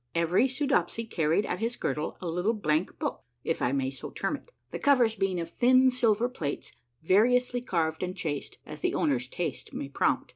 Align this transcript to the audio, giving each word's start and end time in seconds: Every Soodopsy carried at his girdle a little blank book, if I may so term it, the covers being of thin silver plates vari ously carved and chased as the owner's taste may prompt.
Every 0.15 0.47
Soodopsy 0.47 1.05
carried 1.05 1.45
at 1.45 1.59
his 1.59 1.75
girdle 1.75 2.17
a 2.19 2.27
little 2.27 2.55
blank 2.55 2.97
book, 2.97 3.21
if 3.43 3.61
I 3.61 3.71
may 3.71 3.91
so 3.91 4.09
term 4.09 4.35
it, 4.35 4.51
the 4.71 4.79
covers 4.79 5.13
being 5.13 5.39
of 5.39 5.51
thin 5.51 5.91
silver 5.91 6.27
plates 6.27 6.71
vari 7.03 7.35
ously 7.35 7.61
carved 7.61 8.01
and 8.01 8.17
chased 8.17 8.57
as 8.65 8.81
the 8.81 8.95
owner's 8.95 9.27
taste 9.27 9.75
may 9.75 9.89
prompt. 9.89 10.29